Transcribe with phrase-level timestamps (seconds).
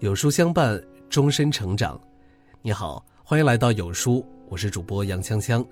[0.00, 1.98] 有书相伴，终身成长。
[2.60, 5.64] 你好，欢迎来到有书，我是主播杨锵锵。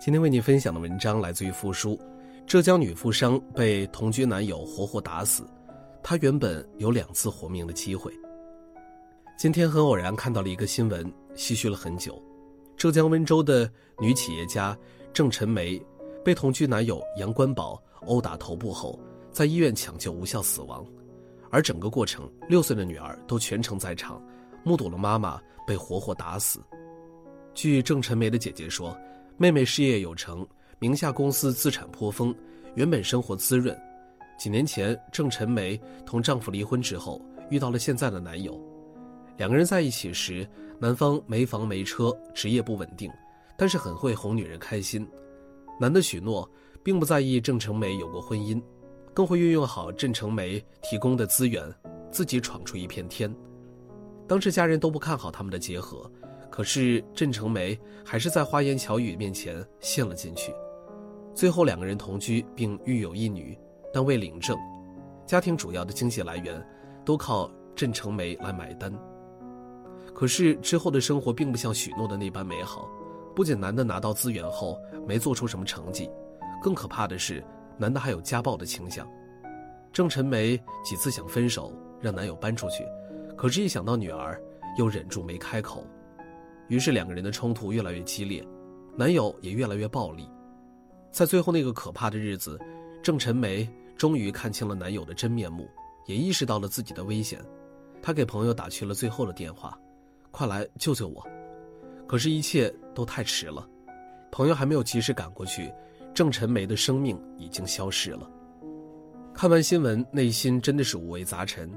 [0.00, 1.96] 今天为你分享的文章来自于复书。
[2.44, 5.48] 浙江女富商被同居男友活活打死，
[6.02, 8.12] 她原本有两次活命的机会。
[9.38, 11.06] 今天很偶然看到了一个新闻，
[11.36, 12.20] 唏嘘了很久。
[12.76, 13.70] 浙江温州的
[14.00, 14.76] 女企业家
[15.12, 15.80] 郑晨梅
[16.24, 18.98] 被同居男友杨关宝殴打头部后，
[19.30, 20.84] 在医院抢救无效死亡。
[21.50, 24.22] 而整个过程，六岁的女儿都全程在场，
[24.62, 26.60] 目睹了妈妈被活活打死。
[27.54, 28.96] 据郑晨梅的姐姐说，
[29.36, 30.46] 妹妹事业有成，
[30.78, 32.34] 名下公司资产颇丰，
[32.74, 33.76] 原本生活滋润。
[34.38, 38.56] 几年前，郑晨梅同丈夫离婚之后，遇到了现在的男友。
[39.36, 43.10] 两个人在一起时，男方没房没车，职业不稳定，
[43.56, 45.04] 但是很会哄女人开心。
[45.80, 46.48] 男的许诺，
[46.84, 48.62] 并不在意郑成梅有过婚姻。
[49.18, 51.68] 更会运用好郑成梅提供的资源，
[52.08, 53.28] 自己闯出一片天。
[54.28, 56.08] 当时家人都不看好他们的结合，
[56.48, 60.54] 可是郑成梅还是在花言巧语面前陷了进去。
[61.34, 63.58] 最后两个人同居并育有一女，
[63.92, 64.56] 但未领证，
[65.26, 66.64] 家庭主要的经济来源
[67.04, 68.96] 都靠郑成梅来买单。
[70.14, 72.88] 可是之后的生活并不像许诺的那般美好，
[73.34, 74.78] 不仅男的拿到资源后
[75.08, 76.08] 没做出什么成绩，
[76.62, 77.42] 更可怕的是。
[77.78, 79.08] 男的还有家暴的倾向，
[79.92, 82.84] 郑晨梅几次想分手，让男友搬出去，
[83.36, 84.40] 可是，一想到女儿，
[84.76, 85.86] 又忍住没开口。
[86.66, 88.44] 于是，两个人的冲突越来越激烈，
[88.96, 90.28] 男友也越来越暴力。
[91.10, 92.58] 在最后那个可怕的日子，
[93.02, 95.68] 郑晨梅终于看清了男友的真面目，
[96.06, 97.40] 也意识到了自己的危险。
[98.02, 99.78] 她给朋友打去了最后的电话
[100.30, 101.26] ：“快来救救我！”
[102.06, 103.66] 可是，一切都太迟了，
[104.30, 105.72] 朋友还没有及时赶过去。
[106.18, 108.28] 郑晨梅的生命已经消失了。
[109.32, 111.70] 看完新闻，内心真的是五味杂陈。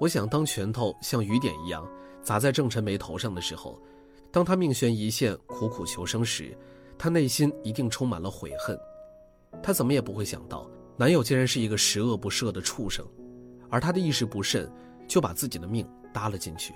[0.00, 1.86] 我想，当拳头像雨点一样
[2.22, 3.78] 砸在郑晨梅头上的时候，
[4.32, 6.56] 当她命悬一线、苦苦求生时，
[6.96, 8.74] 她内心一定充满了悔恨。
[9.62, 13.06] 她怎么也不会想到，男友竟然是一个十恶不赦的畜生，
[13.68, 14.66] 而她的一时不慎，
[15.06, 16.72] 就把自己的命搭了进去。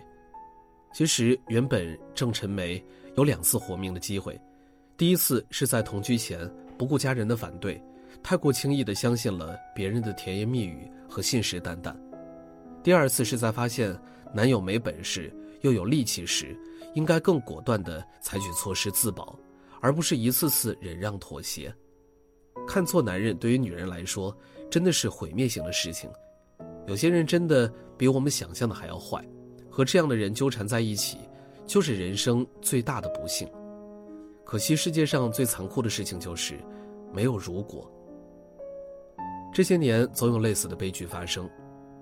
[0.92, 2.84] 其实，原本郑晨梅
[3.16, 4.38] 有两次活命的机会，
[4.98, 6.46] 第一次是在同居前。
[6.78, 7.82] 不顾家人的反对，
[8.22, 11.94] 太过轻易地相信了别人的甜言蜜语和信誓旦旦。
[12.82, 13.96] 第二次是在发现
[14.34, 16.56] 男友没本事又有力气时，
[16.94, 19.38] 应该更果断地采取措施自保，
[19.80, 21.72] 而不是一次次忍让妥协。
[22.66, 24.36] 看错男人对于女人来说
[24.70, 26.10] 真的是毁灭性的事情。
[26.86, 29.24] 有些人真的比我们想象的还要坏，
[29.70, 31.18] 和这样的人纠缠在一起，
[31.66, 33.48] 就是人生最大的不幸。
[34.44, 36.58] 可惜世界上最残酷的事情就是，
[37.12, 37.90] 没有如果。
[39.52, 41.48] 这些年总有类似的悲剧发生，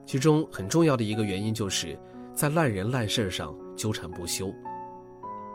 [0.07, 1.99] 其中很重要的一个原因就是
[2.35, 4.53] 在烂人烂事上纠缠不休。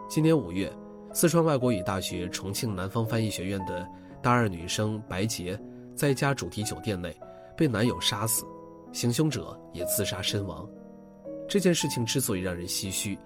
[0.07, 0.71] 今年五月，
[1.13, 3.87] 四川外国语大学重庆南方翻译学院的
[4.21, 5.59] 大二女生白洁，
[5.95, 7.15] 在一家主题酒店内
[7.57, 8.45] 被男友杀死，
[8.91, 10.67] 行凶者也自杀身亡。
[11.47, 13.17] 这件事情之所以让人唏嘘，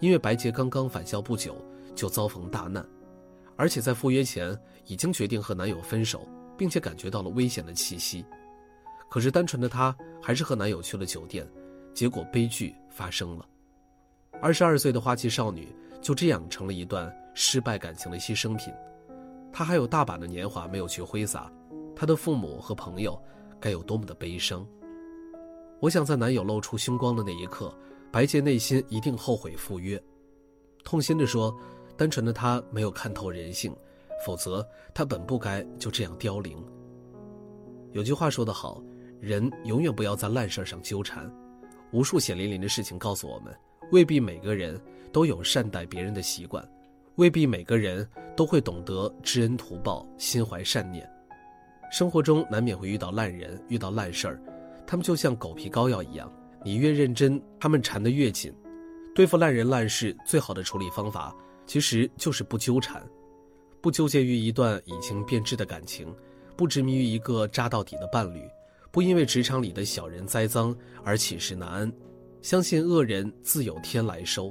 [0.00, 1.56] 因为白洁刚刚返校不久
[1.94, 2.86] 就遭逢大难。
[3.58, 6.26] 而且在赴约前已经决定和男友分手，
[6.56, 8.24] 并且感觉到了危险的气息，
[9.10, 11.44] 可是单纯的她还是和男友去了酒店，
[11.92, 13.44] 结果悲剧发生了。
[14.40, 18.72] 二十二岁的花季少女就这样成了一段失败感情的牺牲品。
[19.52, 21.52] 她还有大把的年华没有去挥洒，
[21.96, 23.20] 她的父母和朋友
[23.58, 24.64] 该有多么的悲伤。
[25.80, 27.76] 我想在男友露出凶光的那一刻，
[28.12, 30.00] 白洁内心一定后悔赴约，
[30.84, 31.52] 痛心地说。
[31.98, 33.74] 单纯的他没有看透人性，
[34.24, 36.56] 否则他本不该就这样凋零。
[37.90, 38.80] 有句话说得好，
[39.20, 41.28] 人永远不要在烂事上纠缠。
[41.90, 43.52] 无数血淋淋的事情告诉我们，
[43.90, 44.80] 未必每个人
[45.12, 46.64] 都有善待别人的习惯，
[47.16, 51.10] 未必每个人都会懂得知恩图报、心怀善念。
[51.90, 54.40] 生活中难免会遇到烂人，遇到烂事儿，
[54.86, 58.54] 他们就像狗皮膏药一样，你越认真，他们缠得越紧。
[59.14, 61.34] 对付烂人烂事，最好的处理方法。
[61.68, 63.06] 其实就是不纠缠，
[63.82, 66.12] 不纠结于一段已经变质的感情，
[66.56, 68.42] 不执迷于一个渣到底的伴侣，
[68.90, 70.74] 不因为职场里的小人栽赃
[71.04, 71.92] 而寝食难安，
[72.40, 74.50] 相信恶人自有天来收。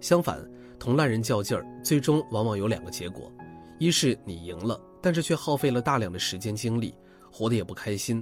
[0.00, 0.44] 相反，
[0.80, 3.30] 同烂人较劲儿，最终往往有两个结果：
[3.78, 6.92] 一是你赢了，但是却耗费了大量的时间精力，
[7.30, 8.20] 活得也不开心；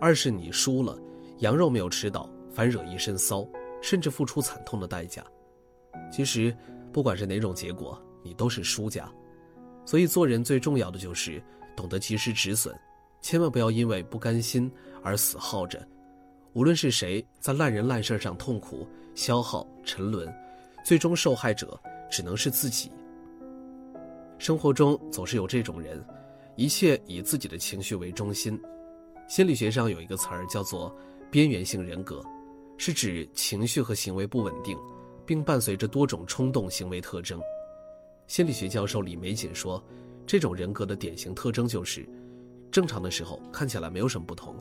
[0.00, 0.98] 二是你输了，
[1.40, 3.46] 羊肉没有吃到，反惹一身骚，
[3.82, 5.22] 甚至付出惨痛的代价。
[6.10, 6.56] 其实。
[6.92, 9.10] 不管是哪种结果，你都是输家，
[9.84, 11.42] 所以做人最重要的就是
[11.76, 12.74] 懂得及时止损，
[13.20, 14.70] 千万不要因为不甘心
[15.02, 15.86] 而死耗着。
[16.52, 20.32] 无论是谁在烂人烂事上痛苦、消耗、沉沦，
[20.84, 22.90] 最终受害者只能是自己。
[24.36, 26.04] 生活中总是有这种人，
[26.56, 28.60] 一切以自己的情绪为中心。
[29.28, 30.92] 心理学上有一个词儿叫做
[31.30, 32.20] “边缘性人格”，
[32.76, 34.76] 是指情绪和行为不稳定，
[35.30, 37.40] 并伴随着多种冲动行为特征。
[38.26, 39.80] 心理学教授李玫瑾说，
[40.26, 42.04] 这种人格的典型特征就是，
[42.72, 44.56] 正常的时候看起来没有什么不同，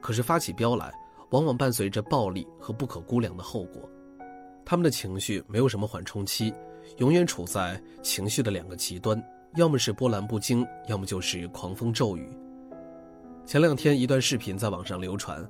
[0.00, 0.90] 可是发起飙来。
[1.28, 3.86] 往往伴随着暴力和不可估量的后果，
[4.64, 6.54] 他们的情绪没有什么缓冲期，
[6.96, 9.22] 永远处在情绪的两个极端，
[9.56, 12.26] 要么是波澜不惊，要么就是狂风骤雨。
[13.44, 15.46] 前两天，一段视频在网上流传，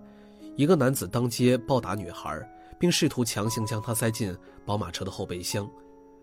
[0.57, 2.41] 一个男子当街暴打女孩，
[2.85, 4.37] 并试图强行将她塞进
[4.67, 5.67] 宝马车的后备箱，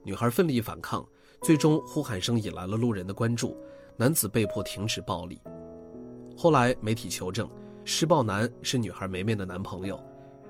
[0.04, 1.04] 女孩奋力反抗，
[1.42, 3.58] 最终呼喊声引来了路人的关注，
[3.98, 5.42] 男子被迫停止暴力。
[6.38, 7.50] 后来媒体求证。
[7.84, 10.00] 施暴男是女孩梅梅的男朋友，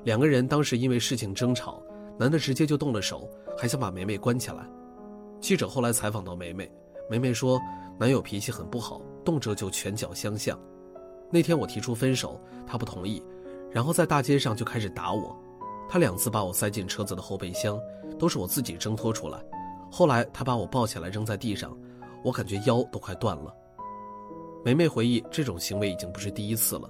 [0.03, 1.81] 两个人当时因为事情争吵，
[2.19, 3.25] 男的直接就动了手，
[3.57, 4.69] 还想把梅梅关起来。
[5.39, 6.69] 记者后来采访到梅梅，
[7.09, 7.57] 梅梅说，
[7.97, 10.59] 男友脾气很不好，动辄就拳脚相向。
[11.31, 12.37] 那天我提出分手，
[12.67, 13.23] 他不同意，
[13.71, 15.40] 然后在大街上就开始打我，
[15.91, 17.77] 他两次把我塞进车子的后备箱，
[18.17, 19.43] 都是我自己挣脱出来。
[19.91, 21.77] 后来他把我抱起来扔在地上，
[22.23, 23.53] 我感觉腰都快断了。
[24.63, 26.89] 梅梅回忆，这种行为已经不是第一次了。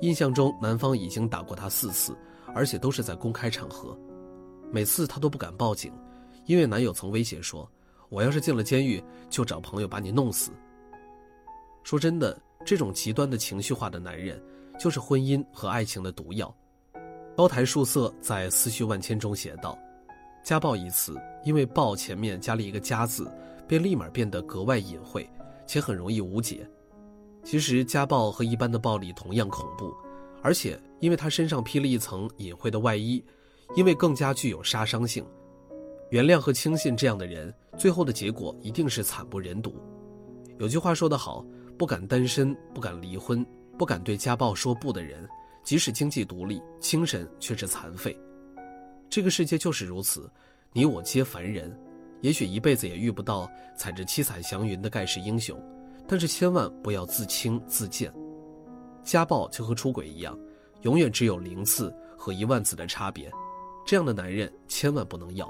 [0.00, 2.12] 印象中，男方已经打过她四次，
[2.52, 3.96] 而且都是在公开场合。
[4.72, 5.92] 每次她都不敢报警，
[6.46, 7.70] 因为男友曾威胁说
[8.10, 10.50] ：“我要是进了监狱，就找朋友把你弄死。”
[11.84, 12.36] 说真的，
[12.66, 14.42] 这种极端的情绪化的男人，
[14.76, 16.52] 就是婚姻和爱情的毒药。
[17.40, 19.78] 高台树色在《思绪万千》中写道
[20.44, 23.32] ：“家暴一词，因为‘暴’前面加了一个‘家’字，
[23.66, 25.26] 便立马变得格外隐晦，
[25.66, 26.68] 且很容易无解。”
[27.42, 29.90] 其实家暴和一般的暴力同样恐怖，
[30.42, 33.24] 而且因为他身上披了一层隐晦的外衣，
[33.74, 35.24] 因为更加具有杀伤性。
[36.10, 39.76] 原谅和轻信这样的人，最后的结果一定是惨不忍睹。
[40.58, 41.42] 有句话说得好：
[41.78, 43.42] 不敢单身、不敢离婚、
[43.78, 45.26] 不敢对家暴说不的人，
[45.62, 48.18] 即使经济独立，精神却是残废。
[49.08, 50.30] 这个世界就是如此，
[50.72, 51.76] 你我皆凡人，
[52.20, 55.60] 也许一辈子也遇不到踩着七彩祥云的盖世英雄。
[56.06, 58.12] 但是千万不要自轻自贱，
[59.04, 60.36] 家暴就和出轨一样，
[60.82, 63.30] 永远只有零次和一万次的差别。
[63.86, 65.48] 这样的男人千万不能要。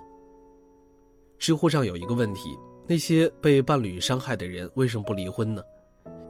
[1.39, 5.63] 知乎上有一个问题：那些被伴侣伤害的人为什么不离婚呢？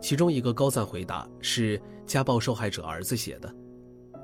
[0.01, 3.53] 其中一个高赞回答是家暴受害者儿子写的。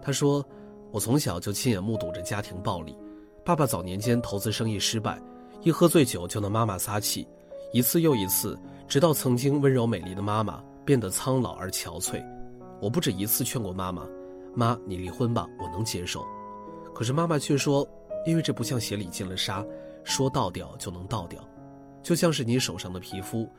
[0.07, 0.47] 他说
[0.93, 2.97] ：“我从小就亲眼目睹着家庭暴力，
[3.45, 5.21] 爸爸早年间投资生意失败，
[5.63, 7.27] 一喝醉酒就拿妈妈撒气，
[7.73, 8.57] 一次又一次。”
[8.87, 12.25] 直到曾经温柔美丽的妈妈变得苍老而憔悴，
[12.81, 14.07] 我不止一次劝过妈妈
[14.55, 16.25] ：“妈，你离婚吧，我能接受。”
[16.95, 17.85] 可是妈妈却说
[18.25, 19.67] ：“因为这不像鞋里进了沙，
[20.05, 21.43] 说倒掉就能倒掉，
[22.01, 23.51] 就像是你手上的皮肤，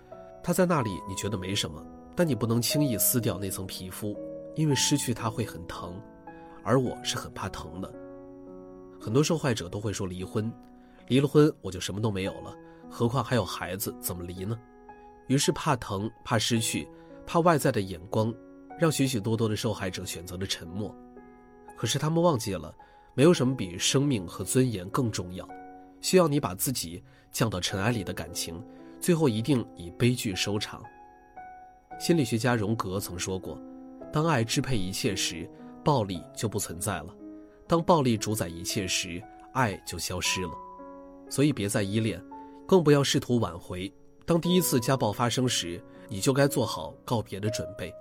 [0.42, 1.86] 它在那里你觉得没什么，
[2.16, 4.18] 但你不能轻易撕掉那层皮肤，
[4.56, 5.94] 因为失去它会很疼，
[6.68, 7.92] 而我是很怕疼的。”
[9.00, 10.52] 很多受害者都会说离婚，
[11.08, 12.54] 离了婚我就什么都没有了，
[12.90, 14.60] 何况还有孩子，怎么离呢？
[15.28, 16.88] 于是，怕疼、怕失去、
[17.26, 18.34] 怕外在的眼光，
[18.80, 20.94] 让许许多多的受害者选择了沉默。
[21.78, 22.74] 可是，他们忘记了，
[23.14, 25.48] 没有什么比生命和尊严更重要。
[26.02, 28.64] 需要你把自己降到尘埃里的感情，
[29.00, 30.82] 最后一定以悲剧收场。
[32.00, 33.60] 心理学家荣格曾说过
[34.14, 35.50] ：“当爱支配一切时，
[35.88, 37.16] 暴力就不存在了；
[37.66, 40.52] 当暴力主宰一切时，爱就消失了。”
[41.32, 42.22] 所以，别再依恋，
[42.68, 43.90] 更不要试图挽回。
[44.26, 47.94] 当第一次家暴发生时，你就该做好告别的准备。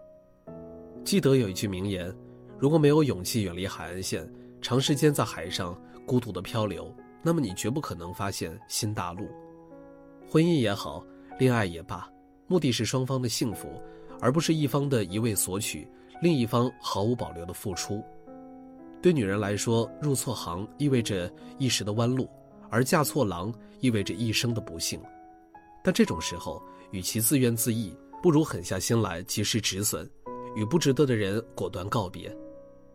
[1.05, 2.13] 记得有一句名言：
[2.59, 4.29] 如果没有勇气远离海岸线，
[4.61, 9.29] 长时间在海上孤独的漂流，那么你绝不可能发现新大陆。
[10.29, 11.07] 婚姻也好，
[11.39, 12.11] 恋爱也罢，
[12.49, 13.81] 目的是双方的幸福，
[14.21, 15.87] 而不是一方的一味索取，
[16.21, 18.03] 另一方毫无保留的付出。
[19.03, 22.29] 对女人来说，入错行意味着一时的弯路，
[22.71, 25.01] 而嫁错郎意味着一生的不幸。
[25.85, 30.09] 但这种时候，与其自怨自艾，不如狠下心来及时止损，
[30.57, 32.35] 与不值得的人果断告别。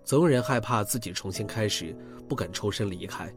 [0.04, 1.96] 总有人害怕自己重新开始，
[2.28, 3.34] 不敢抽身离开。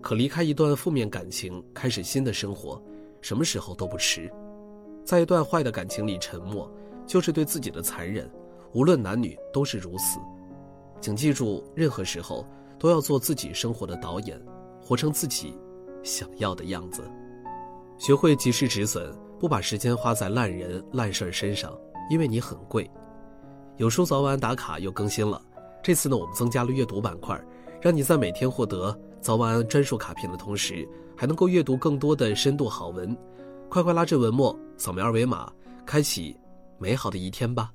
[0.00, 2.80] 可离开一段负面感情，开始新的生活，
[3.22, 4.30] 什么时候都不迟。
[5.02, 6.70] 在一段坏的感情里沉默，
[7.06, 8.30] 就是对自己的残忍。
[8.74, 10.18] 无论男女都是如此。
[11.00, 12.46] 请记住，任何时候
[12.78, 14.40] 都要做自己生活的导演，
[14.82, 15.56] 活成自己
[16.02, 17.02] 想要的样子。
[17.98, 21.72] 学会及时止损，不把时间花在烂人烂事儿身上，
[22.10, 22.90] 因为你很贵。
[23.76, 25.40] 有书早晚打卡又更新了，
[25.82, 27.40] 这次呢，我们增加了阅读板块，
[27.80, 33.16] 让你在每天获得早晚安专属卡片的同时，还能够阅读更多的深度好文。
[33.68, 35.52] 快快拉至文末，扫描二维码，
[35.86, 36.36] 开启
[36.78, 37.72] 美好的一天吧。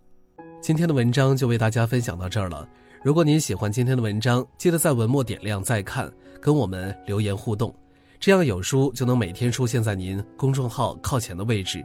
[0.61, 2.67] 今天的文章就为大家分享到这儿了。
[3.01, 6.11] 如果您喜欢今天的文章，记得在文末点亮再看，
[6.41, 7.73] 跟我们留言互动，
[8.19, 11.83] 这样有书就能每天出现在您公众号靠前的位置。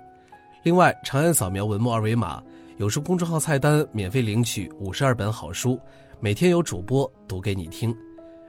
[0.64, 2.43] 另外，长按扫描文末二维码，
[2.76, 5.78] 有书公众号菜单免费领取五十二本好书，
[6.19, 7.97] 每天有主播读给你听。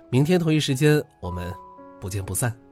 [0.09, 1.53] 明天同一时间，我们
[2.01, 2.64] 不见不散。